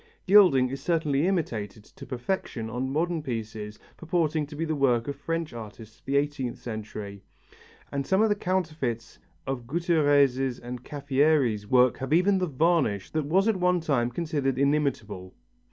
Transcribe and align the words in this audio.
Gilding 0.25 0.69
is 0.71 0.81
certainly 0.81 1.27
imitated 1.27 1.83
to 1.83 2.07
perfection 2.07 2.71
on 2.71 2.91
modern 2.91 3.21
pieces 3.21 3.77
purporting 3.97 4.47
to 4.47 4.55
be 4.55 4.65
the 4.65 4.73
work 4.73 5.07
of 5.07 5.15
French 5.15 5.53
artists 5.53 5.99
of 5.99 6.05
the 6.05 6.17
eighteenth 6.17 6.57
century 6.57 7.21
and 7.91 8.07
some 8.07 8.19
of 8.23 8.29
the 8.29 8.33
counterfeits 8.35 9.19
of 9.45 9.67
Gutierrez' 9.67 10.57
and 10.57 10.83
Caffieri's 10.83 11.67
work 11.67 11.97
have 11.97 12.13
even 12.13 12.39
the 12.39 12.47
varnish 12.47 13.11
that 13.11 13.25
was 13.27 13.47
at 13.47 13.57
one 13.57 13.79
time 13.79 14.09
considered 14.09 14.57
inimitable. 14.57 15.35